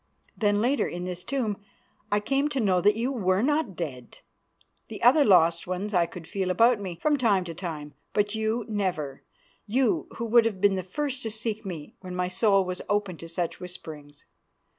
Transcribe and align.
Then 0.35 0.61
later, 0.61 0.87
in 0.87 1.05
this 1.05 1.23
tomb, 1.23 1.57
I 2.11 2.19
came 2.19 2.49
to 2.49 2.59
know 2.59 2.81
that 2.81 2.95
you 2.95 3.11
were 3.11 3.43
not 3.43 3.75
dead. 3.75 4.17
The 4.87 5.03
other 5.03 5.23
lost 5.23 5.67
ones 5.67 5.93
I 5.93 6.07
could 6.07 6.25
feel 6.25 6.49
about 6.49 6.79
me 6.81 6.97
from 6.99 7.17
time 7.17 7.43
to 7.43 7.53
time, 7.53 7.93
but 8.11 8.33
you 8.33 8.65
never, 8.67 9.21
you 9.67 10.07
who 10.15 10.25
would 10.25 10.45
have 10.45 10.59
been 10.59 10.73
the 10.73 10.81
first 10.81 11.21
to 11.21 11.29
seek 11.29 11.63
me 11.67 11.93
when 12.01 12.15
my 12.15 12.29
soul 12.29 12.65
was 12.65 12.81
open 12.89 13.15
to 13.17 13.27
such 13.29 13.59
whisperings. 13.59 14.25